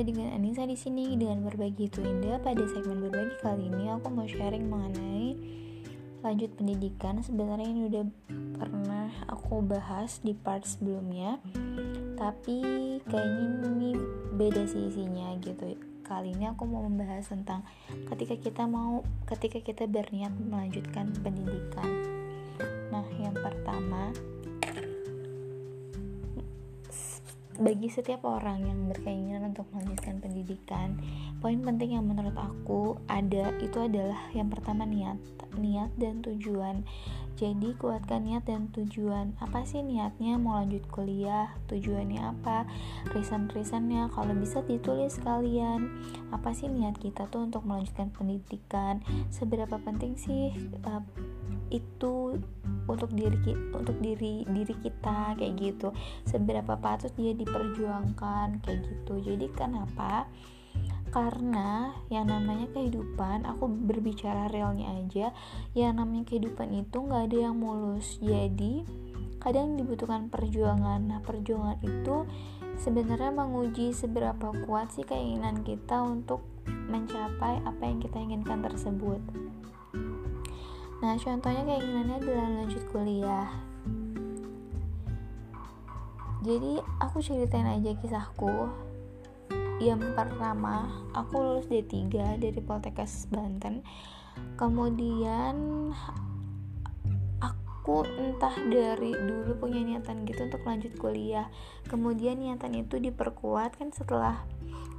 kembali 0.00 0.16
dengan 0.16 0.32
Anissa 0.32 0.64
di 0.64 0.80
sini 0.80 1.12
dengan 1.12 1.44
berbagi 1.44 1.92
itu 1.92 2.00
indah. 2.00 2.40
Pada 2.40 2.64
segmen 2.72 3.04
berbagi 3.04 3.36
kali 3.44 3.68
ini 3.68 3.92
aku 3.92 4.08
mau 4.08 4.24
sharing 4.24 4.64
mengenai 4.64 5.36
lanjut 6.24 6.56
pendidikan. 6.56 7.20
Sebenarnya 7.20 7.68
ini 7.68 7.84
udah 7.92 8.04
pernah 8.56 9.12
aku 9.28 9.60
bahas 9.60 10.24
di 10.24 10.32
part 10.32 10.64
sebelumnya, 10.64 11.36
tapi 12.16 12.64
kayaknya 13.12 13.44
ini 13.76 13.90
beda 14.40 14.64
sih 14.72 14.88
isinya 14.88 15.36
gitu. 15.44 15.76
Kali 16.00 16.32
ini 16.32 16.48
aku 16.48 16.64
mau 16.64 16.80
membahas 16.88 17.28
tentang 17.28 17.60
ketika 18.08 18.40
kita 18.40 18.64
mau 18.64 19.04
ketika 19.28 19.60
kita 19.60 19.84
berniat 19.84 20.32
melanjutkan 20.32 21.12
pendidikan. 21.20 22.08
Nah, 22.88 23.04
yang 23.20 23.36
pertama 23.36 24.16
bagi 27.60 27.92
setiap 27.92 28.24
orang 28.24 28.64
yang 28.64 28.88
berkeinginan 28.88 29.52
untuk 29.52 29.68
melanjutkan 29.76 30.16
pendidikan, 30.16 30.96
poin 31.44 31.60
penting 31.60 31.92
yang 31.92 32.08
menurut 32.08 32.32
aku 32.32 32.96
ada 33.04 33.52
itu 33.60 33.84
adalah 33.84 34.16
yang 34.32 34.48
pertama 34.48 34.88
niat, 34.88 35.20
niat 35.60 35.92
dan 36.00 36.24
tujuan. 36.24 36.88
Jadi 37.36 37.72
kuatkan 37.76 38.28
niat 38.28 38.44
dan 38.48 38.68
tujuan. 38.72 39.32
Apa 39.40 39.64
sih 39.64 39.80
niatnya 39.80 40.36
mau 40.36 40.60
lanjut 40.60 40.84
kuliah? 40.92 41.52
Tujuannya 41.72 42.20
apa? 42.20 42.68
Reason-reasonnya 43.16 44.12
kalau 44.12 44.36
bisa 44.36 44.60
ditulis 44.64 45.16
sekalian. 45.16 45.88
Apa 46.36 46.52
sih 46.52 46.68
niat 46.68 47.00
kita 47.00 47.32
tuh 47.32 47.48
untuk 47.48 47.64
melanjutkan 47.64 48.12
pendidikan? 48.12 49.00
Seberapa 49.32 49.80
penting 49.80 50.20
sih 50.20 50.52
uh, 50.84 51.00
itu 51.70 52.36
untuk 52.90 53.10
diri 53.14 53.38
untuk 53.74 53.96
diri 54.02 54.42
diri 54.44 54.74
kita 54.82 55.38
kayak 55.38 55.54
gitu. 55.58 55.94
Seberapa 56.26 56.76
patut 56.76 57.14
dia 57.14 57.32
diperjuangkan 57.34 58.62
kayak 58.62 58.80
gitu. 58.84 59.14
Jadi 59.22 59.46
kenapa? 59.54 60.26
Karena 61.10 61.90
yang 62.06 62.30
namanya 62.30 62.70
kehidupan 62.70 63.42
aku 63.42 63.66
berbicara 63.66 64.46
realnya 64.46 64.94
aja 64.94 65.34
yang 65.74 65.98
namanya 65.98 66.30
kehidupan 66.30 66.70
itu 66.70 67.02
nggak 67.02 67.30
ada 67.30 67.38
yang 67.50 67.56
mulus. 67.58 68.22
Jadi 68.22 68.86
kadang 69.42 69.74
dibutuhkan 69.74 70.30
perjuangan. 70.30 71.02
Nah 71.10 71.18
perjuangan 71.26 71.82
itu 71.82 72.28
sebenarnya 72.78 73.34
menguji 73.34 73.90
seberapa 73.90 74.54
kuat 74.66 74.94
sih 74.94 75.02
keinginan 75.02 75.66
kita 75.66 75.98
untuk 75.98 76.46
mencapai 76.68 77.58
apa 77.66 77.82
yang 77.82 77.98
kita 77.98 78.18
inginkan 78.22 78.62
tersebut 78.62 79.18
Nah, 81.00 81.16
contohnya 81.16 81.64
keinginannya 81.64 82.16
adalah 82.20 82.48
lanjut 82.60 82.84
kuliah. 82.92 83.48
Jadi, 86.44 86.80
aku 87.00 87.24
ceritain 87.24 87.64
aja 87.64 87.96
kisahku. 87.96 88.68
Yang 89.80 90.12
pertama, 90.12 90.92
aku 91.16 91.40
lulus 91.40 91.72
D3 91.72 92.12
dari 92.36 92.60
Poltekkes 92.60 93.32
Banten. 93.32 93.80
Kemudian 94.60 95.56
aku 97.40 98.04
entah 98.04 98.52
dari 98.68 99.16
dulu 99.16 99.56
punya 99.56 99.80
niatan 99.80 100.28
gitu 100.28 100.52
untuk 100.52 100.60
lanjut 100.68 100.92
kuliah. 101.00 101.48
Kemudian 101.88 102.44
niatan 102.44 102.76
itu 102.76 103.00
diperkuat 103.00 103.80
kan 103.80 103.88
setelah 103.88 104.44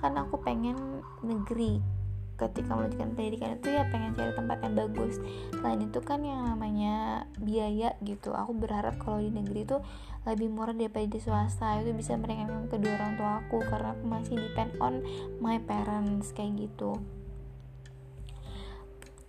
kan 0.02 0.18
aku 0.18 0.42
pengen 0.42 1.06
negeri 1.22 2.01
ketika 2.42 2.74
melanjutkan 2.74 3.14
pendidikan 3.14 3.50
itu 3.62 3.68
ya 3.70 3.86
pengen 3.94 4.18
cari 4.18 4.34
tempat 4.34 4.58
yang 4.66 4.74
bagus. 4.74 5.22
Selain 5.54 5.82
itu 5.86 6.00
kan 6.02 6.26
yang 6.26 6.42
namanya 6.50 7.26
biaya 7.38 7.94
gitu. 8.02 8.34
Aku 8.34 8.58
berharap 8.58 8.98
kalau 8.98 9.22
di 9.22 9.30
negeri 9.30 9.70
itu 9.70 9.78
lebih 10.26 10.50
murah 10.50 10.74
daripada 10.74 11.06
di 11.06 11.20
swasta. 11.22 11.78
Itu 11.86 11.94
bisa 11.94 12.18
meringankan 12.18 12.66
kedua 12.68 12.98
orang 12.98 13.14
tua 13.16 13.32
aku 13.46 13.58
karena 13.62 13.94
aku 13.94 14.04
masih 14.10 14.36
depend 14.42 14.74
on 14.82 15.06
my 15.38 15.62
parents 15.62 16.34
kayak 16.34 16.58
gitu. 16.58 16.98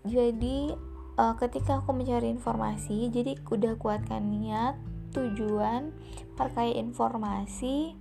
Jadi 0.03 0.75
uh, 1.21 1.35
ketika 1.39 1.79
aku 1.79 1.93
mencari 1.95 2.33
informasi 2.33 3.13
jadi 3.13 3.39
udah 3.47 3.79
kuatkan 3.79 4.33
niat 4.33 4.75
tujuan 5.13 5.93
perkaya 6.35 6.73
informasi 6.81 7.95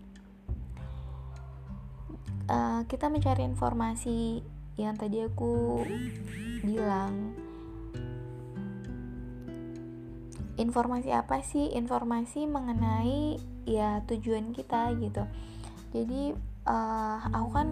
uh, 2.47 2.81
kita 2.87 3.11
mencari 3.11 3.43
informasi 3.43 4.41
yang 4.79 4.95
tadi 4.95 5.23
aku 5.25 5.83
bilang. 6.63 7.35
Informasi 10.59 11.09
apa 11.09 11.41
sih? 11.41 11.73
Informasi 11.73 12.45
mengenai 12.45 13.39
ya 13.65 14.03
tujuan 14.05 14.53
kita 14.53 14.93
gitu. 14.99 15.23
Jadi 15.91 16.35
uh, 16.67 17.17
aku 17.33 17.49
kan 17.51 17.67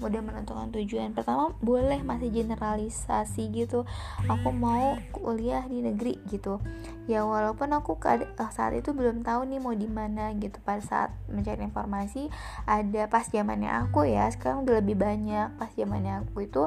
udah 0.00 0.20
menentukan 0.24 0.70
tujuan. 0.74 1.14
Pertama 1.14 1.54
boleh 1.62 2.00
masih 2.02 2.30
generalisasi 2.30 3.50
gitu. 3.54 3.86
Aku 4.26 4.50
mau 4.50 4.98
kuliah 5.14 5.62
di 5.66 5.84
negeri 5.84 6.18
gitu. 6.30 6.58
Ya 7.06 7.22
walaupun 7.22 7.70
aku 7.76 7.98
eh, 8.08 8.26
saat 8.50 8.74
itu 8.74 8.90
belum 8.96 9.22
tahu 9.22 9.46
nih 9.46 9.60
mau 9.60 9.74
di 9.74 9.86
mana 9.86 10.32
gitu. 10.34 10.58
Pada 10.62 10.82
saat 10.82 11.10
mencari 11.30 11.62
informasi 11.66 12.32
ada 12.64 13.06
pas 13.06 13.28
zamannya 13.28 13.70
aku 13.86 14.08
ya 14.08 14.26
sekarang 14.32 14.66
udah 14.66 14.80
lebih 14.82 14.98
banyak. 14.98 15.54
Pas 15.60 15.70
zamannya 15.74 16.24
aku 16.26 16.48
itu 16.48 16.66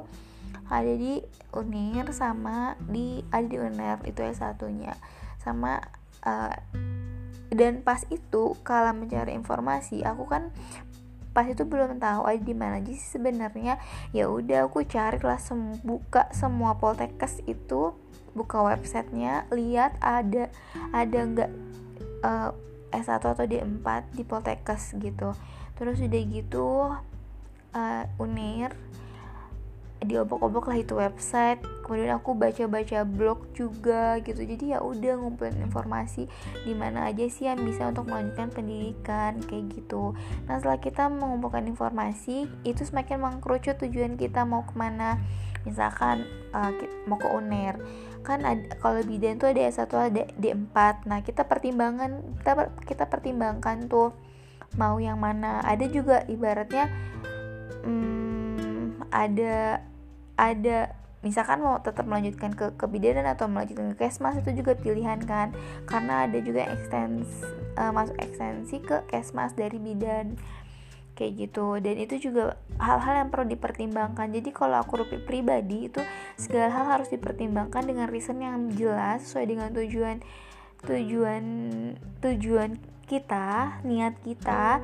ada 0.67 0.93
di 0.93 1.23
Unir 1.55 2.11
sama 2.11 2.75
di 2.91 3.23
ada 3.31 3.47
di 3.47 3.57
Uner 3.57 3.97
itu 4.03 4.19
ya 4.19 4.33
satunya. 4.35 4.93
Sama 5.39 5.79
uh, 6.27 6.55
dan 7.47 7.79
pas 7.79 8.03
itu 8.11 8.59
kalau 8.67 8.91
mencari 8.91 9.31
informasi 9.31 10.03
aku 10.03 10.27
kan 10.27 10.51
pas 11.37 11.45
itu 11.45 11.69
belum 11.69 12.01
tahu 12.01 12.25
aja 12.25 12.41
di 12.41 12.57
mana. 12.57 12.81
Jadi 12.81 12.97
sebenarnya 12.97 13.77
ya 14.09 14.25
udah 14.25 14.65
aku 14.65 14.81
cari 14.89 15.21
lah 15.21 15.37
sem 15.37 15.77
buka 15.85 16.25
semua 16.33 16.73
poltekkes 16.81 17.45
itu 17.45 17.93
buka 18.33 18.65
websitenya 18.65 19.45
lihat 19.53 19.93
ada 20.01 20.49
ada 20.89 21.19
nggak 21.21 21.51
uh, 22.25 22.49
S1 22.89 23.21
atau 23.21 23.45
D4 23.45 24.17
di 24.17 24.25
poltekkes 24.25 24.97
gitu. 24.97 25.37
Terus 25.77 26.01
udah 26.01 26.23
gitu 26.25 26.97
uh, 27.77 28.03
Unir 28.17 28.73
diobok-obok 30.03 30.69
lah 30.69 30.77
itu 30.77 30.93
website. 30.93 31.61
Kemudian 31.81 32.13
aku 32.13 32.35
baca-baca 32.37 33.01
blog 33.07 33.49
juga 33.57 34.19
gitu. 34.21 34.43
Jadi 34.43 34.75
ya 34.75 34.83
udah 34.83 35.17
ngumpulin 35.17 35.57
informasi 35.65 36.29
di 36.67 36.73
mana 36.77 37.09
aja 37.09 37.25
sih 37.31 37.49
yang 37.49 37.63
bisa 37.63 37.89
untuk 37.89 38.11
melanjutkan 38.11 38.51
pendidikan 38.53 39.41
kayak 39.47 39.73
gitu. 39.73 40.13
Nah 40.45 40.61
setelah 40.61 40.77
kita 40.77 41.09
mengumpulkan 41.09 41.65
informasi 41.65 42.45
itu 42.67 42.81
semakin 42.83 43.23
mengkerucut 43.23 43.79
tujuan 43.81 44.19
kita 44.19 44.45
mau 44.45 44.67
ke 44.67 44.75
mana. 44.77 45.17
Misalkan 45.65 46.23
uh, 46.53 46.71
mau 47.09 47.17
ke 47.17 47.27
UNER. 47.27 47.75
Kan 48.21 48.43
ada, 48.43 48.75
kalau 48.83 48.99
bidan 49.07 49.39
tuh 49.39 49.55
ada 49.55 49.71
S1 49.71 49.87
ada 49.87 50.23
D4 50.35 51.07
nah 51.07 51.23
kita 51.23 51.47
pertimbangan 51.47 52.35
kita 52.43 52.51
kita 52.83 53.03
pertimbangkan 53.07 53.87
tuh 53.87 54.11
mau 54.75 54.99
yang 54.99 55.17
mana. 55.17 55.63
Ada 55.63 55.87
juga 55.87 56.27
ibaratnya 56.27 56.91
hmm, 57.87 59.07
ada 59.11 59.81
ada 60.37 60.93
misalkan 61.25 61.59
mau 61.59 61.81
tetap 61.81 62.05
melanjutkan 62.05 62.53
ke 62.53 62.77
kebidanan 62.77 63.25
atau 63.27 63.49
melanjutkan 63.49 63.97
ke 63.97 64.07
kesmas 64.07 64.37
itu 64.37 64.61
juga 64.63 64.77
pilihan 64.77 65.19
kan. 65.25 65.51
Karena 65.89 66.29
ada 66.29 66.37
juga 66.39 66.63
ekstens 66.69 67.27
uh, 67.75 67.91
masuk 67.91 68.15
ekstensi 68.21 68.79
ke 68.79 69.03
kesmas 69.09 69.57
dari 69.57 69.81
bidan 69.81 70.37
kayak 71.17 71.49
gitu. 71.49 71.81
Dan 71.81 71.97
itu 71.97 72.29
juga 72.29 72.55
hal-hal 72.77 73.25
yang 73.25 73.29
perlu 73.33 73.49
dipertimbangkan. 73.49 74.29
Jadi 74.29 74.49
kalau 74.53 74.79
aku 74.79 75.03
pribadi 75.25 75.89
itu 75.89 75.99
segala 76.37 76.69
hal 76.69 76.85
harus 77.01 77.09
dipertimbangkan 77.09 77.83
dengan 77.83 78.07
reason 78.07 78.37
yang 78.39 78.69
jelas 78.77 79.25
sesuai 79.25 79.45
dengan 79.49 79.69
tujuan 79.73 80.21
tujuan 80.85 81.43
tujuan 82.21 82.77
kita 83.09 83.81
niat 83.81 84.13
kita 84.21 84.77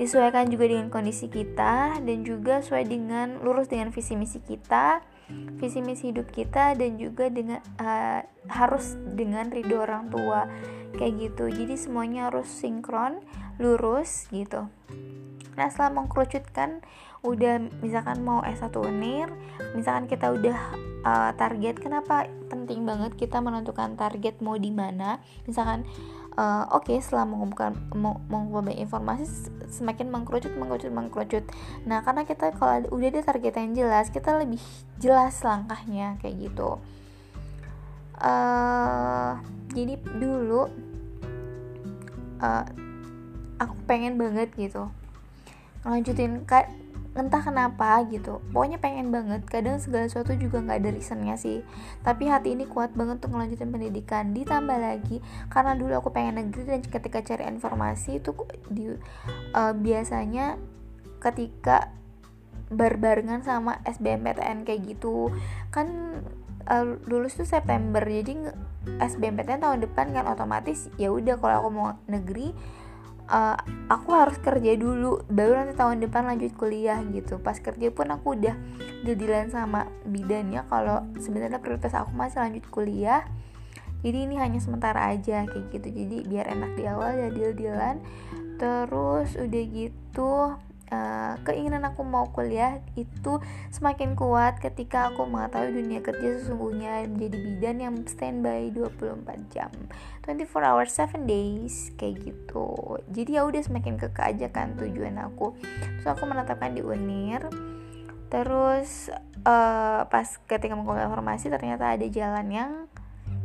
disesuaikan 0.00 0.48
juga 0.48 0.64
dengan 0.64 0.88
kondisi 0.88 1.28
kita 1.28 2.00
dan 2.00 2.18
juga 2.24 2.64
sesuai 2.64 2.84
dengan 2.88 3.36
lurus 3.44 3.68
dengan 3.68 3.92
visi 3.92 4.16
misi 4.16 4.40
kita 4.40 5.04
visi 5.60 5.78
misi 5.84 6.10
hidup 6.10 6.30
kita 6.32 6.74
dan 6.74 6.98
juga 6.98 7.30
dengan 7.30 7.62
uh, 7.78 8.20
harus 8.50 8.98
dengan 9.14 9.50
ridho 9.52 9.78
orang 9.78 10.10
tua. 10.10 10.50
Kayak 10.90 11.30
gitu. 11.30 11.44
Jadi 11.48 11.74
semuanya 11.78 12.28
harus 12.28 12.50
sinkron 12.50 13.22
lurus 13.62 14.26
gitu. 14.34 14.66
Nah 15.54 15.66
setelah 15.70 16.02
mengkerucutkan 16.02 16.82
udah 17.20 17.60
misalkan 17.84 18.24
mau 18.24 18.40
S1 18.40 18.72
UNIR 18.72 19.28
misalkan 19.76 20.08
kita 20.08 20.32
udah 20.32 20.56
uh, 21.04 21.30
target 21.36 21.76
kenapa 21.76 22.24
penting 22.48 22.88
banget 22.88 23.12
kita 23.12 23.44
menentukan 23.44 23.92
target 23.94 24.40
mau 24.40 24.56
di 24.56 24.72
mana? 24.72 25.20
Misalkan 25.44 25.84
uh, 26.40 26.64
oke 26.72 26.88
okay, 26.88 26.98
setelah 27.04 27.28
mengumpulkan 27.28 27.76
mengumpulkan 27.92 28.72
informasi 28.80 29.28
semakin 29.68 30.08
mengkerucut 30.08 30.56
mengkerucut 30.56 30.92
mengkerucut. 30.92 31.44
Nah 31.84 32.00
karena 32.00 32.24
kita 32.24 32.56
kalau 32.56 32.88
udah 32.88 33.08
ada 33.12 33.20
target 33.20 33.54
yang 33.60 33.76
jelas 33.76 34.08
kita 34.08 34.40
lebih 34.40 34.62
jelas 34.96 35.36
langkahnya 35.44 36.16
kayak 36.24 36.48
gitu. 36.48 36.80
Uh, 38.20 39.40
jadi 39.72 39.96
dulu 40.20 40.68
uh, 42.40 42.64
aku 43.60 43.74
pengen 43.88 44.20
banget 44.20 44.52
gitu 44.56 44.92
ngelanjutin 45.80 46.44
kayak 46.44 46.68
entah 47.20 47.44
kenapa 47.44 48.00
gitu. 48.08 48.40
Pokoknya 48.50 48.80
pengen 48.80 49.12
banget 49.12 49.44
kadang 49.46 49.76
segala 49.76 50.08
sesuatu 50.08 50.32
juga 50.34 50.64
nggak 50.64 50.78
ada 50.80 50.90
reasonnya 50.96 51.36
sih. 51.36 51.60
Tapi 52.00 52.26
hati 52.26 52.56
ini 52.56 52.64
kuat 52.64 52.96
banget 52.96 53.20
untuk 53.20 53.36
melanjutkan 53.36 53.68
pendidikan. 53.68 54.32
Ditambah 54.32 54.78
lagi 54.80 55.20
karena 55.52 55.76
dulu 55.76 55.92
aku 56.00 56.08
pengen 56.10 56.40
negeri 56.40 56.64
dan 56.64 56.80
ketika 56.80 57.20
cari 57.20 57.44
informasi 57.46 58.18
itu 58.18 58.32
di 58.72 58.90
uh, 59.52 59.72
biasanya 59.76 60.56
ketika 61.20 61.92
berbarengan 62.72 63.44
sama 63.44 63.78
SBMPTN 63.84 64.64
kayak 64.64 64.88
gitu. 64.88 65.28
Kan 65.68 66.20
uh, 66.66 66.96
lulus 67.06 67.36
tuh 67.36 67.46
September 67.46 68.00
jadi 68.00 68.56
SBMPTN 69.00 69.60
tahun 69.60 69.84
depan 69.84 70.16
kan 70.16 70.24
otomatis 70.24 70.88
ya 70.96 71.12
udah 71.12 71.36
kalau 71.36 71.54
aku 71.66 71.68
mau 71.68 71.88
negeri 72.08 72.56
uh, 73.30 73.56
aku 73.86 74.10
harus 74.12 74.36
kerja 74.42 74.74
dulu 74.74 75.22
baru 75.30 75.62
nanti 75.62 75.78
tahun 75.78 76.02
depan 76.02 76.26
lanjut 76.26 76.52
kuliah 76.58 76.98
gitu. 77.14 77.38
Pas 77.38 77.56
kerja 77.56 77.88
pun 77.94 78.10
aku 78.10 78.36
udah 78.36 78.58
dealan 79.06 79.48
sama 79.48 79.86
bidannya 80.04 80.66
kalau 80.66 81.06
sebenarnya 81.16 81.62
prioritas 81.62 81.94
aku 81.94 82.10
masih 82.12 82.42
lanjut 82.42 82.66
kuliah. 82.68 83.24
Jadi 84.02 84.18
ini 84.26 84.36
hanya 84.40 84.58
sementara 84.58 85.12
aja 85.12 85.46
kayak 85.46 85.70
gitu. 85.70 85.88
Jadi 85.88 86.26
biar 86.26 86.50
enak 86.50 86.74
di 86.74 86.84
awal 86.90 87.16
ya 87.16 87.28
deal 87.30 87.54
dealan 87.54 88.02
terus 88.60 89.40
udah 89.40 89.64
gitu 89.72 90.32
uh, 90.90 91.34
keinginan 91.46 91.86
aku 91.86 92.02
mau 92.02 92.28
kuliah 92.34 92.82
itu 92.98 93.38
semakin 93.70 94.18
kuat 94.18 94.58
ketika 94.58 95.10
aku 95.14 95.24
mengetahui 95.24 95.72
dunia 95.72 96.02
kerja 96.02 96.42
sesungguhnya 96.42 97.06
menjadi 97.08 97.36
bidan 97.38 97.76
yang 97.80 97.94
standby 98.04 98.68
24 98.74 99.54
jam. 99.54 99.70
24 100.26 100.68
hours 100.68 100.92
7 100.92 101.24
days 101.24 101.94
kayak 101.96 102.20
gitu. 102.26 103.00
Jadi 103.08 103.40
ya 103.40 103.46
udah 103.46 103.62
semakin 103.62 103.96
keke 103.96 104.20
aja 104.20 104.46
kan 104.52 104.76
tujuan 104.76 105.16
aku. 105.16 105.56
Terus 105.62 106.06
aku 106.06 106.26
menetapkan 106.28 106.76
di 106.76 106.82
Unir. 106.84 107.48
Terus 108.30 109.10
uh, 109.42 110.06
pas 110.06 110.28
ketika 110.46 110.74
mengumpulkan 110.74 111.10
informasi 111.10 111.50
ternyata 111.50 111.98
ada 111.98 112.06
jalan 112.06 112.46
yang 112.50 112.72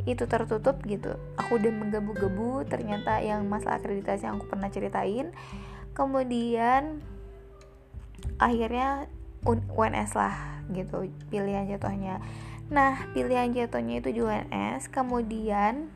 itu 0.06 0.22
tertutup 0.30 0.78
gitu. 0.86 1.18
Aku 1.34 1.58
udah 1.58 1.72
menggebu-gebu 1.74 2.70
ternyata 2.70 3.18
yang 3.18 3.42
masalah 3.50 3.82
akreditasi 3.82 4.30
yang 4.30 4.38
aku 4.38 4.46
pernah 4.46 4.70
ceritain. 4.70 5.34
Kemudian 5.96 7.02
akhirnya 8.38 9.06
UNS 9.46 10.10
lah 10.16 10.64
gitu. 10.72 11.06
Pilihan 11.30 11.70
jatuhnya. 11.70 12.20
Nah 12.72 13.06
pilihan 13.14 13.54
jatuhnya 13.54 14.02
itu 14.02 14.10
di 14.10 14.20
UNS 14.22 14.90
kemudian 14.90 15.88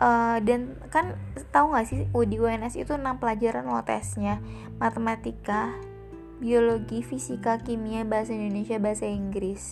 uh, 0.00 0.38
dan 0.44 0.76
kan 0.92 1.16
tahu 1.52 1.72
nggak 1.72 1.86
sih 1.88 2.04
di 2.08 2.36
UNS 2.36 2.76
itu 2.76 2.92
enam 2.96 3.16
pelajaran 3.16 3.64
lo 3.64 3.80
tesnya. 3.82 4.40
Matematika 4.76 5.72
biologi 6.36 7.00
fisika 7.00 7.56
kimia 7.64 8.04
bahasa 8.04 8.36
Indonesia 8.36 8.76
bahasa 8.76 9.08
Inggris. 9.08 9.64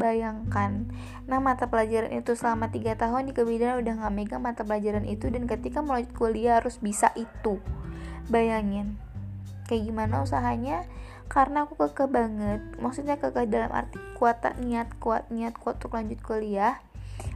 Bayangkan, 0.00 0.88
nah 1.28 1.44
mata 1.44 1.68
pelajaran 1.68 2.08
itu 2.16 2.32
selama 2.32 2.72
3 2.72 2.96
tahun 2.96 3.28
di 3.28 3.32
kebidanan 3.36 3.84
udah 3.84 4.00
gak 4.00 4.14
megang 4.16 4.40
mata 4.40 4.64
pelajaran 4.64 5.04
itu 5.04 5.28
dan 5.28 5.44
ketika 5.44 5.84
mulai 5.84 6.08
kuliah 6.08 6.56
harus 6.56 6.80
bisa 6.80 7.12
itu. 7.20 7.60
Bayangin, 8.32 8.96
kayak 9.70 9.86
gimana 9.86 10.26
usahanya 10.26 10.82
karena 11.30 11.62
aku 11.62 11.78
kekeh 11.78 12.10
banget. 12.10 12.58
Maksudnya 12.82 13.22
kekeh 13.22 13.46
dalam 13.46 13.70
arti 13.70 14.02
kuat 14.18 14.42
niat 14.58 14.90
kuat 14.98 15.30
niat 15.30 15.54
kuat 15.54 15.78
untuk 15.78 15.94
lanjut 15.94 16.18
kuliah. 16.26 16.82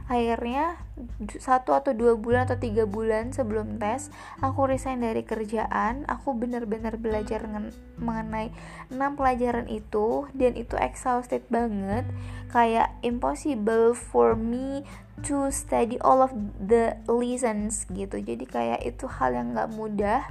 Akhirnya 0.05 0.81
satu 1.39 1.73
atau 1.73 1.93
dua 1.93 2.17
bulan 2.17 2.49
atau 2.49 2.57
tiga 2.57 2.89
bulan 2.89 3.33
sebelum 3.33 3.77
tes 3.79 4.11
aku 4.43 4.67
resign 4.67 4.99
dari 4.99 5.23
kerjaan. 5.23 6.03
Aku 6.11 6.35
benar-benar 6.35 6.99
belajar 6.99 7.47
mengenai 7.97 8.51
enam 8.91 9.15
pelajaran 9.15 9.71
itu 9.71 10.27
dan 10.35 10.59
itu 10.59 10.75
exhausted 10.75 11.47
banget. 11.47 12.03
Kayak 12.51 12.93
impossible 13.01 13.95
for 13.95 14.35
me 14.35 14.83
to 15.23 15.47
study 15.55 15.95
all 16.03 16.19
of 16.19 16.35
the 16.59 16.99
lessons 17.07 17.87
gitu. 17.93 18.19
Jadi 18.19 18.43
kayak 18.43 18.83
itu 18.83 19.07
hal 19.07 19.31
yang 19.33 19.55
nggak 19.55 19.71
mudah. 19.71 20.27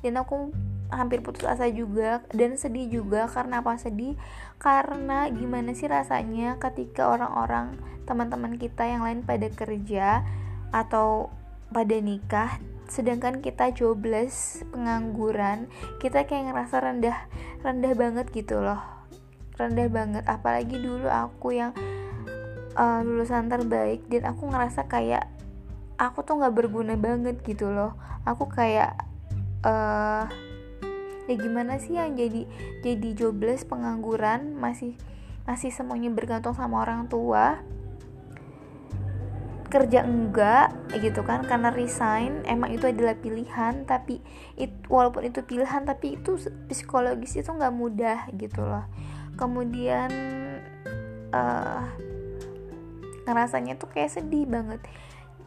Dan 0.00 0.22
aku 0.22 0.54
hampir 0.90 1.22
putus 1.22 1.46
asa 1.46 1.66
juga 1.70 2.22
dan 2.34 2.54
sedih 2.58 2.88
juga 2.88 3.26
karena 3.26 3.60
apa? 3.62 3.76
Sedih 3.78 4.14
karena 4.56 5.28
gimana 5.28 5.76
sih 5.76 5.90
rasanya 5.90 6.56
ketika 6.62 7.10
orang-orang 7.12 7.76
teman-teman 8.06 8.56
kita 8.56 8.86
yang 8.86 9.02
lain 9.02 9.20
pada 9.26 9.50
kerja 9.50 10.22
atau 10.70 11.28
pada 11.74 11.98
nikah 11.98 12.62
sedangkan 12.86 13.42
kita 13.42 13.74
jobless 13.74 14.62
pengangguran 14.70 15.66
kita 15.98 16.22
kayak 16.22 16.54
ngerasa 16.54 16.78
rendah 16.78 17.18
rendah 17.66 17.92
banget 17.98 18.26
gitu 18.30 18.62
loh. 18.62 18.78
Rendah 19.58 19.90
banget. 19.90 20.24
Apalagi 20.30 20.78
dulu 20.78 21.10
aku 21.10 21.58
yang 21.58 21.74
uh, 22.78 23.00
lulusan 23.02 23.50
terbaik 23.50 24.06
dan 24.06 24.30
aku 24.30 24.46
ngerasa 24.46 24.86
kayak 24.86 25.26
aku 25.98 26.22
tuh 26.22 26.38
nggak 26.38 26.54
berguna 26.54 26.94
banget 26.94 27.42
gitu 27.42 27.72
loh. 27.72 27.98
Aku 28.22 28.46
kayak 28.46 28.94
uh, 29.66 30.30
ya 31.26 31.34
gimana 31.34 31.78
sih 31.82 31.98
yang 31.98 32.14
jadi 32.14 32.46
jadi 32.82 33.08
jobless 33.18 33.66
pengangguran 33.66 34.54
masih 34.54 34.94
masih 35.46 35.70
semuanya 35.70 36.10
bergantung 36.10 36.54
sama 36.54 36.82
orang 36.82 37.06
tua? 37.06 37.62
Kerja 39.66 40.06
enggak 40.06 40.74
gitu 41.02 41.26
kan? 41.26 41.42
Karena 41.42 41.74
resign 41.74 42.46
emang 42.46 42.74
itu 42.74 42.86
adalah 42.86 43.18
pilihan 43.18 43.82
tapi 43.86 44.22
it, 44.54 44.70
walaupun 44.86 45.26
itu 45.26 45.42
pilihan 45.42 45.82
tapi 45.82 46.18
itu 46.18 46.38
psikologis 46.70 47.38
itu 47.38 47.50
nggak 47.50 47.74
mudah 47.74 48.30
gitu 48.34 48.62
loh. 48.62 48.86
Kemudian 49.34 50.10
uh, 51.34 51.82
ngerasanya 53.26 53.74
tuh 53.78 53.90
kayak 53.90 54.14
sedih 54.14 54.46
banget. 54.46 54.80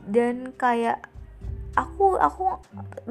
Dan 0.03 0.51
kayak 0.55 1.07
aku 1.99 2.15
aku 2.15 2.43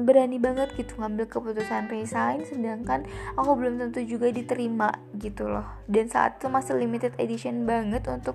berani 0.01 0.41
banget 0.41 0.73
gitu 0.73 0.97
ngambil 0.97 1.29
keputusan 1.29 1.85
resign 1.93 2.41
sedangkan 2.41 3.05
aku 3.37 3.53
belum 3.53 3.77
tentu 3.77 4.01
juga 4.01 4.33
diterima 4.33 4.89
gitu 5.13 5.45
loh. 5.45 5.65
Dan 5.85 6.09
saat 6.09 6.41
itu 6.41 6.49
masih 6.49 6.73
limited 6.81 7.13
edition 7.21 7.69
banget 7.69 8.09
untuk 8.09 8.33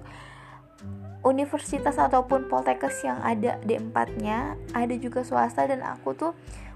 universitas 1.26 1.96
ataupun 1.96 2.46
poltekkes 2.46 3.02
yang 3.02 3.18
ada 3.24 3.56
di 3.64 3.74
empatnya 3.80 4.54
ada 4.76 4.94
juga 4.94 5.24
swasta 5.24 5.64
dan 5.64 5.80
aku 5.80 6.12
tuh 6.12 6.32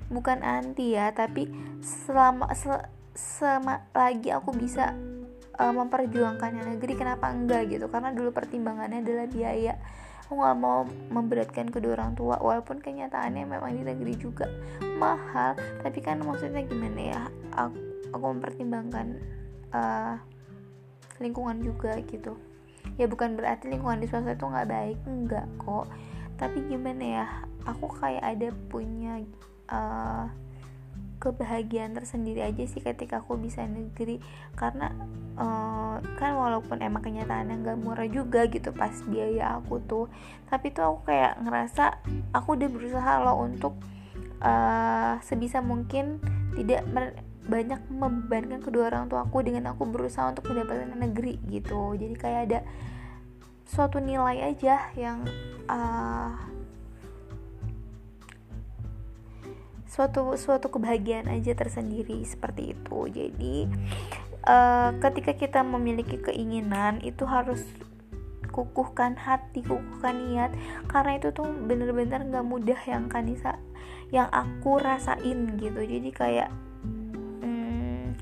bukan 0.09 0.41
anti 0.41 0.97
ya 0.97 1.13
tapi 1.13 1.53
selama 1.85 2.49
sel, 2.57 2.81
selama 3.13 3.85
lagi 3.93 4.33
aku 4.33 4.57
bisa 4.57 4.97
uh, 5.61 5.73
memperjuangkan 5.75 6.51
yang 6.55 6.67
negeri 6.79 6.97
kenapa 6.97 7.29
enggak 7.29 7.69
gitu? 7.69 7.91
Karena 7.93 8.15
dulu 8.15 8.33
pertimbangannya 8.33 9.05
adalah 9.05 9.27
biaya 9.29 9.77
aku 10.29 10.45
nggak 10.45 10.61
mau 10.61 10.85
memberatkan 11.09 11.73
kedua 11.73 11.97
orang 11.97 12.13
tua 12.13 12.37
walaupun 12.37 12.85
kenyataannya 12.85 13.49
memang 13.49 13.73
di 13.73 13.81
negeri 13.81 14.13
juga 14.13 14.45
mahal. 15.01 15.57
Tapi 15.81 16.05
kan 16.05 16.21
maksudnya 16.21 16.69
gimana 16.69 17.01
ya? 17.01 17.23
Aku, 17.57 17.73
aku 18.13 18.25
mempertimbangkan 18.37 19.17
uh, 19.73 20.21
lingkungan 21.17 21.65
juga 21.65 21.97
gitu. 22.05 22.37
Ya 23.01 23.09
bukan 23.09 23.41
berarti 23.41 23.73
lingkungan 23.73 24.05
di 24.05 24.07
swasta 24.13 24.37
itu 24.37 24.45
nggak 24.45 24.69
baik 24.69 24.99
enggak 25.09 25.49
kok. 25.57 25.89
Tapi 26.37 26.61
gimana 26.69 27.25
ya? 27.25 27.27
Aku 27.65 27.89
kayak 27.89 28.21
ada 28.21 28.53
punya 28.69 29.25
uh, 29.73 30.29
kebahagiaan 31.19 31.95
tersendiri 31.95 32.43
aja 32.43 32.65
sih 32.65 32.83
ketika 32.83 33.21
aku 33.23 33.39
bisa 33.39 33.67
negeri. 33.67 34.23
Karena 34.55 34.91
uh, 35.39 36.03
kan 36.19 36.35
walaupun 36.39 36.83
emang 36.83 37.03
kenyataannya 37.03 37.63
nggak 37.63 37.79
murah 37.79 38.09
juga 38.11 38.47
gitu 38.47 38.71
pas 38.75 38.95
biaya 39.07 39.59
aku 39.59 39.83
tuh 39.85 40.07
tapi 40.49 40.71
tuh 40.73 40.87
aku 40.87 41.13
kayak 41.13 41.39
ngerasa 41.43 42.01
aku 42.33 42.57
udah 42.57 42.69
berusaha 42.71 43.13
loh 43.23 43.37
untuk 43.45 43.77
uh, 44.41 45.19
sebisa 45.23 45.61
mungkin 45.61 46.23
tidak 46.57 46.87
banyak 47.49 47.81
membebankan 47.89 48.61
kedua 48.61 48.93
orang 48.93 49.09
tua 49.09 49.25
aku 49.25 49.41
dengan 49.41 49.73
aku 49.73 49.89
berusaha 49.89 50.29
untuk 50.29 50.53
mendapatkan 50.53 50.93
negeri 50.95 51.41
gitu. 51.49 51.97
Jadi 51.97 52.15
kayak 52.15 52.41
ada 52.51 52.61
suatu 53.69 54.01
nilai 54.01 54.53
aja 54.53 54.93
yang 54.97 55.25
uh, 55.69 56.33
suatu 59.99 60.39
suatu 60.39 60.71
kebahagiaan 60.71 61.27
aja 61.27 61.59
tersendiri 61.59 62.23
seperti 62.23 62.71
itu. 62.79 62.99
Jadi 63.11 63.67
uh, 64.47 64.95
ketika 65.03 65.35
kita 65.35 65.67
memiliki 65.67 66.23
keinginan 66.23 67.03
itu 67.03 67.27
harus 67.27 67.67
kukuhkan 68.55 69.19
hati 69.19 69.67
kukuhkan 69.67 70.15
niat. 70.31 70.55
Karena 70.87 71.19
itu 71.19 71.35
tuh 71.35 71.51
bener-bener 71.51 72.23
nggak 72.31 72.47
mudah 72.47 72.79
yang 72.87 73.11
Kanisa 73.11 73.59
yang 74.15 74.31
aku 74.31 74.79
rasain 74.79 75.59
gitu. 75.59 75.83
Jadi 75.83 76.11
kayak 76.15 76.55
hmm, 77.43 78.15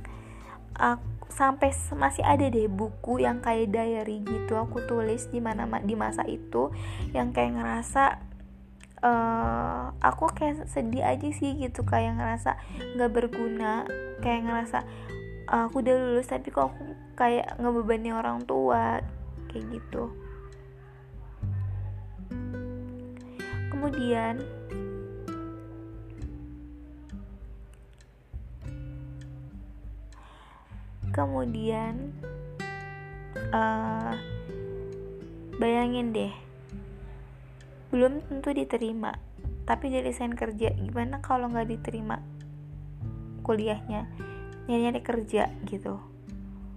aku 0.81 1.17
sampai 1.37 1.69
masih 1.93 2.25
ada 2.25 2.49
deh 2.49 2.65
buku 2.65 3.21
yang 3.21 3.45
kayak 3.45 3.69
diary 3.69 4.25
gitu 4.25 4.57
aku 4.57 4.81
tulis 4.89 5.29
di 5.29 5.43
mana 5.43 5.69
di 5.85 5.93
masa 5.93 6.25
itu 6.25 6.73
yang 7.13 7.37
kayak 7.37 7.61
ngerasa 7.61 8.26
uh, 9.03 9.93
aku 10.01 10.31
kayak 10.33 10.69
sedih 10.71 11.05
aja 11.05 11.29
sih 11.33 11.57
gitu 11.59 11.83
kayak 11.85 12.17
ngerasa 12.17 12.57
nggak 12.97 13.13
berguna 13.13 13.85
kayak 14.25 14.47
ngerasa 14.47 14.85
aku 15.47 15.79
udah 15.79 15.95
lulus 15.95 16.27
tapi 16.27 16.51
kok 16.51 16.75
aku 16.75 16.83
kayak 17.15 17.55
ngebebani 17.63 18.11
orang 18.11 18.43
tua 18.45 19.01
kayak 19.51 19.65
gitu. 19.79 20.11
Kemudian 23.71 24.43
kemudian 31.15 32.13
uh, 33.55 34.13
bayangin 35.57 36.13
deh 36.13 36.46
belum 37.91 38.25
tentu 38.27 38.51
diterima. 38.55 39.15
Tapi 39.67 39.91
dari 39.91 40.11
desain 40.11 40.35
kerja 40.35 40.71
gimana 40.79 41.19
kalau 41.19 41.51
nggak 41.51 41.71
diterima 41.71 42.23
kuliahnya? 43.43 44.07
Nyari-nyari 44.67 45.03
kerja 45.03 45.51
gitu. 45.67 45.99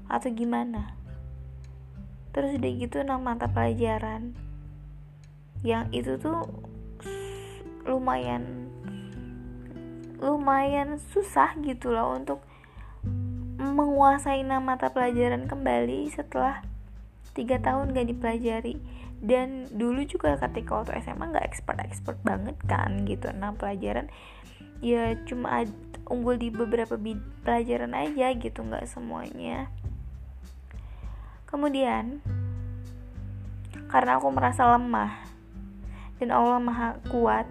Atau 0.10 0.34
gimana? 0.34 0.94
Terus 2.34 2.58
udah 2.58 2.72
gitu 2.78 3.02
enam 3.02 3.22
mata 3.22 3.50
pelajaran. 3.50 4.34
Yang 5.66 5.86
itu 5.92 6.12
tuh 6.22 6.46
lumayan 7.90 8.70
lumayan 10.20 11.00
susah 11.16 11.56
gitu 11.64 11.96
loh 11.96 12.12
untuk 12.14 12.44
menguasai 13.60 14.44
enam 14.44 14.68
mata 14.68 14.92
pelajaran 14.92 15.48
kembali 15.48 16.12
setelah 16.12 16.60
tiga 17.32 17.56
tahun 17.64 17.96
gak 17.96 18.12
dipelajari 18.12 18.76
dan 19.20 19.68
dulu 19.68 20.08
juga 20.08 20.40
ketika 20.40 20.80
waktu 20.80 20.96
SMA 21.04 21.32
nggak 21.36 21.48
expert 21.48 21.80
expert 21.84 22.18
banget 22.24 22.56
kan 22.68 23.04
gitu. 23.04 23.28
Enam 23.32 23.60
pelajaran 23.60 24.08
ya 24.80 25.16
cuma 25.28 25.68
unggul 26.08 26.40
di 26.40 26.50
beberapa 26.50 26.96
pelajaran 27.44 27.92
aja 27.94 28.32
gitu 28.34 28.60
nggak 28.64 28.88
semuanya. 28.88 29.68
Kemudian 31.46 32.24
karena 33.90 34.22
aku 34.22 34.30
merasa 34.30 34.70
lemah 34.78 35.18
dan 36.22 36.30
Allah 36.30 36.60
maha 36.62 36.90
kuat 37.10 37.50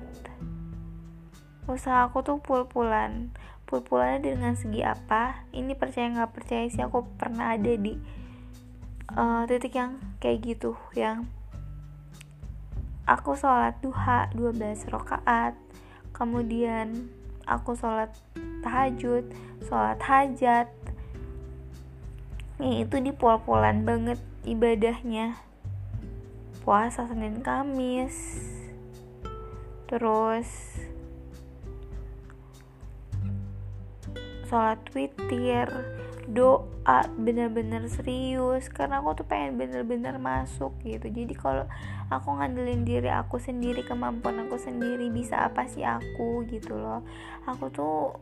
usaha 1.69 2.09
aku 2.09 2.25
tuh 2.25 2.39
pul-pulan. 2.41 3.31
Pul-pulannya 3.69 4.25
dengan 4.25 4.57
segi 4.57 4.81
apa? 4.81 5.45
Ini 5.53 5.77
percaya 5.77 6.09
nggak 6.09 6.33
percaya 6.33 6.65
sih? 6.73 6.81
Aku 6.81 7.05
pernah 7.21 7.53
ada 7.53 7.77
di 7.77 7.93
uh, 9.13 9.45
titik 9.45 9.77
yang 9.77 10.01
kayak 10.25 10.41
gitu 10.41 10.73
yang 10.97 11.29
aku 13.09 13.33
sholat 13.33 13.81
duha 13.81 14.29
12 14.37 14.85
rakaat. 14.93 15.57
Kemudian 16.13 17.09
aku 17.49 17.73
sholat 17.73 18.13
tahajud 18.61 19.25
sholat 19.65 19.97
hajat. 20.05 20.69
Nih 22.61 22.85
itu 22.85 23.01
di 23.01 23.17
pol-polan 23.17 23.89
banget 23.89 24.21
ibadahnya. 24.45 25.41
Puasa 26.61 27.09
Senin 27.09 27.41
Kamis. 27.41 28.45
Terus 29.89 30.77
sholat 34.53 34.85
witir 34.93 35.69
doa 36.29 37.09
bener-bener 37.17 37.89
serius 37.89 38.69
karena 38.69 39.01
aku 39.01 39.25
tuh 39.25 39.27
pengen 39.27 39.57
bener-bener 39.57 40.21
masuk 40.21 40.77
gitu. 40.85 41.09
Jadi 41.09 41.33
kalau 41.33 41.65
aku 42.13 42.37
ngandelin 42.37 42.85
diri 42.85 43.09
aku 43.09 43.41
sendiri 43.41 43.81
kemampuan 43.81 44.45
aku 44.45 44.61
sendiri 44.61 45.09
bisa 45.09 45.49
apa 45.49 45.65
sih 45.65 45.89
aku 45.89 46.45
gitu 46.53 46.77
loh. 46.77 47.01
Aku 47.49 47.73
tuh 47.73 48.21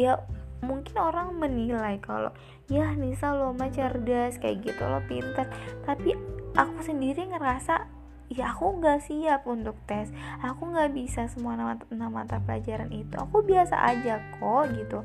ya 0.00 0.24
mungkin 0.64 0.96
orang 0.96 1.36
menilai 1.36 2.00
kalau 2.00 2.32
ya 2.72 2.96
Nisa 2.96 3.36
lo 3.36 3.52
mah 3.52 3.68
cerdas 3.68 4.40
kayak 4.40 4.64
gitu 4.64 4.80
lo 4.88 5.04
pintar 5.04 5.44
tapi 5.84 6.16
aku 6.56 6.80
sendiri 6.80 7.28
ngerasa 7.28 7.84
ya 8.32 8.56
aku 8.56 8.80
nggak 8.80 9.04
siap 9.04 9.44
untuk 9.44 9.76
tes. 9.84 10.08
Aku 10.40 10.72
nggak 10.72 10.96
bisa 10.96 11.28
semua 11.28 11.60
nama, 11.60 11.76
nama 11.92 12.24
mata 12.24 12.40
pelajaran 12.40 12.88
itu. 12.88 13.20
Aku 13.20 13.44
biasa 13.44 13.76
aja 13.84 14.16
kok 14.40 14.72
gitu 14.72 15.04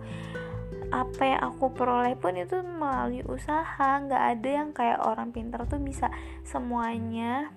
apa 0.89 1.21
yang 1.21 1.41
aku 1.45 1.69
peroleh 1.73 2.17
pun 2.17 2.33
itu 2.37 2.61
melalui 2.61 3.21
usaha. 3.25 4.01
Nggak 4.01 4.23
ada 4.37 4.49
yang 4.49 4.69
kayak 4.73 4.99
orang 5.05 5.29
pintar 5.29 5.65
tuh 5.69 5.81
bisa 5.81 6.09
semuanya 6.41 7.53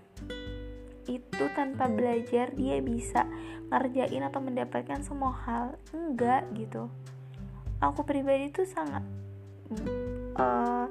itu 1.11 1.45
tanpa 1.59 1.91
belajar 1.91 2.55
dia 2.55 2.79
bisa 2.79 3.27
ngerjain 3.73 4.23
atau 4.23 4.41
mendapatkan 4.41 5.01
semua 5.03 5.35
hal. 5.49 5.67
Enggak 5.91 6.47
gitu. 6.55 6.93
Aku 7.83 8.07
pribadi 8.07 8.53
tuh 8.55 8.69
sangat 8.69 9.03
uh, 10.39 10.87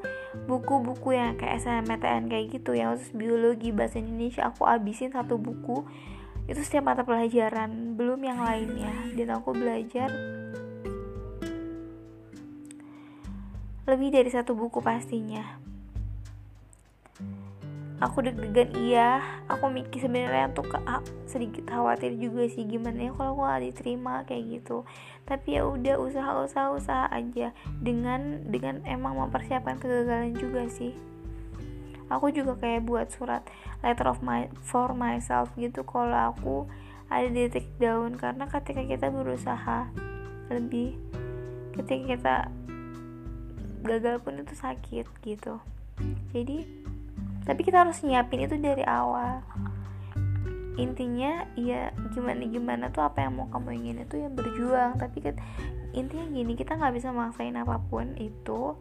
buku-buku 0.49 1.15
yang 1.15 1.37
kayak 1.39 1.61
SNMPTN 1.63 2.27
kayak 2.27 2.45
gitu 2.51 2.75
yang 2.75 2.97
khusus 2.97 3.13
biologi 3.13 3.71
bahasa 3.71 4.01
Indonesia 4.01 4.49
aku 4.49 4.67
abisin 4.67 5.13
satu 5.13 5.39
buku. 5.39 5.85
Itu 6.49 6.59
setiap 6.65 6.91
mata 6.91 7.07
pelajaran 7.07 7.95
belum 7.95 8.27
yang 8.27 8.43
lainnya. 8.43 8.91
Dan 9.15 9.31
aku 9.31 9.55
belajar 9.55 10.09
lebih 13.89 14.13
dari 14.13 14.29
satu 14.29 14.53
buku 14.53 14.77
pastinya. 14.83 15.57
Aku 18.01 18.25
deg-degan 18.25 18.73
iya. 18.81 19.21
Aku 19.45 19.69
mikir 19.69 20.01
sebenarnya 20.01 20.49
tuh 20.57 20.65
ke, 20.65 20.77
sedikit 21.29 21.69
khawatir 21.69 22.17
juga 22.17 22.49
sih 22.49 22.65
gimana 22.65 22.97
ya 22.97 23.13
kalau 23.13 23.37
aku 23.37 23.41
gak 23.45 23.61
diterima 23.61 24.25
kayak 24.25 24.43
gitu. 24.57 24.89
Tapi 25.29 25.61
ya 25.61 25.69
udah 25.69 26.01
usaha 26.01 26.31
usaha 26.41 26.73
usaha 26.73 27.05
aja. 27.13 27.53
Dengan 27.77 28.41
dengan 28.49 28.81
emang 28.89 29.21
mempersiapkan 29.21 29.77
kegagalan 29.77 30.33
juga 30.33 30.65
sih. 30.65 30.97
Aku 32.09 32.33
juga 32.33 32.57
kayak 32.57 32.89
buat 32.89 33.07
surat 33.13 33.45
letter 33.85 34.09
of 34.09 34.25
my 34.25 34.49
for 34.65 34.97
myself 34.97 35.53
gitu 35.55 35.85
kalau 35.85 36.33
aku 36.33 36.55
ada 37.11 37.27
di 37.27 37.47
titik 37.47 37.67
daun 37.77 38.15
karena 38.15 38.47
ketika 38.47 38.81
kita 38.83 39.07
berusaha 39.11 39.87
lebih 40.47 40.95
ketika 41.75 42.03
kita 42.07 42.35
gagal 43.81 44.21
pun 44.21 44.39
itu 44.39 44.53
sakit 44.53 45.05
gitu. 45.25 45.57
Jadi 46.31 46.65
tapi 47.41 47.61
kita 47.65 47.83
harus 47.83 48.01
nyiapin 48.05 48.45
itu 48.45 48.55
dari 48.61 48.85
awal. 48.85 49.41
Intinya 50.77 51.45
ya 51.59 51.91
gimana 52.13 52.47
gimana 52.47 52.85
tuh 52.93 53.03
apa 53.03 53.25
yang 53.25 53.35
mau 53.37 53.49
kamu 53.49 53.81
ingin 53.81 53.97
itu 54.05 54.15
ya 54.21 54.29
berjuang. 54.29 54.97
Tapi 55.01 55.17
intinya 55.91 56.25
gini 56.31 56.53
kita 56.55 56.77
nggak 56.77 56.95
bisa 56.95 57.09
maksain 57.11 57.57
apa 57.57 57.81
pun 57.89 58.15
itu. 58.15 58.77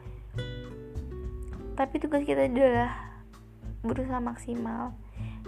Tapi 1.75 1.95
tugas 1.97 2.23
kita 2.29 2.47
adalah 2.47 3.21
berusaha 3.81 4.21
maksimal. 4.21 4.93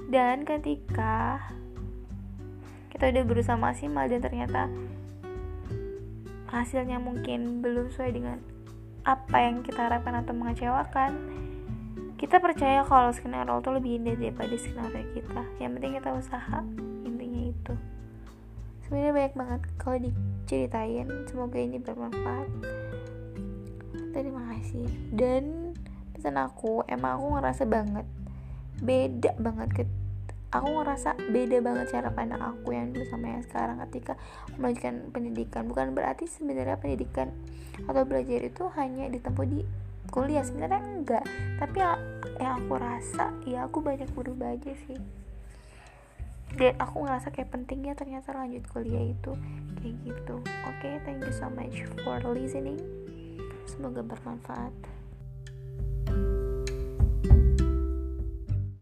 Dan 0.08 0.48
ketika 0.48 1.40
kita 2.90 3.12
udah 3.12 3.24
berusaha 3.24 3.56
maksimal 3.56 4.08
dan 4.08 4.20
ternyata 4.24 4.72
hasilnya 6.52 7.00
mungkin 7.00 7.64
belum 7.64 7.88
sesuai 7.92 8.12
dengan 8.12 8.38
apa 9.02 9.36
yang 9.42 9.66
kita 9.66 9.90
harapkan 9.90 10.22
atau 10.22 10.34
mengecewakan 10.34 11.12
kita 12.22 12.38
percaya 12.38 12.86
kalau 12.86 13.10
skenario 13.10 13.58
itu 13.58 13.70
lebih 13.74 13.92
indah 13.98 14.14
daripada 14.14 14.54
skenario 14.54 15.02
kita. 15.10 15.42
Yang 15.58 15.70
penting 15.74 15.92
kita 15.98 16.10
usaha 16.14 16.58
intinya 17.02 17.42
itu. 17.50 17.74
Sebenarnya 18.86 19.12
banyak 19.12 19.34
banget 19.34 19.60
kalau 19.74 19.98
diceritain. 19.98 21.06
Semoga 21.26 21.58
ini 21.58 21.82
bermanfaat. 21.82 22.46
Terima 24.14 24.42
kasih. 24.54 24.86
Dan 25.10 25.74
pesan 26.14 26.38
aku 26.38 26.86
emang 26.86 27.18
aku 27.18 27.26
ngerasa 27.42 27.66
banget 27.66 28.06
beda 28.82 29.34
banget 29.42 29.68
ke 29.74 29.84
aku 30.52 30.68
ngerasa 30.68 31.16
beda 31.32 31.64
banget 31.64 31.96
cara 31.96 32.12
pandang 32.12 32.44
aku 32.44 32.76
yang 32.76 32.92
dulu 32.92 33.08
sama 33.08 33.32
yang 33.32 33.42
sekarang 33.48 33.80
ketika 33.88 34.20
melanjutkan 34.60 35.08
pendidikan. 35.08 35.64
Bukan 35.64 35.96
berarti 35.96 36.28
sebenarnya 36.28 36.76
pendidikan 36.76 37.32
atau 37.88 38.04
belajar 38.04 38.44
itu 38.44 38.68
hanya 38.76 39.08
ditempuh 39.08 39.46
di 39.48 39.64
kuliah 40.12 40.44
sebenarnya 40.44 40.80
enggak. 40.84 41.24
Tapi 41.56 41.76
ya, 41.80 41.96
yang 42.36 42.60
aku 42.60 42.74
rasa 42.76 43.32
ya 43.48 43.64
aku 43.64 43.80
banyak 43.80 44.12
berubah 44.12 44.52
aja 44.52 44.76
sih. 44.84 45.00
Dan 46.52 46.76
aku 46.76 47.08
ngerasa 47.08 47.32
kayak 47.32 47.48
pentingnya 47.48 47.96
ternyata 47.96 48.36
lanjut 48.36 48.60
kuliah 48.68 49.08
itu 49.08 49.32
kayak 49.80 49.96
gitu. 50.04 50.36
Oke 50.68 50.84
okay, 50.84 50.94
thank 51.08 51.24
you 51.24 51.32
so 51.32 51.48
much 51.48 51.80
for 52.04 52.20
listening. 52.28 52.76
Semoga 53.64 54.04
bermanfaat 54.04 55.01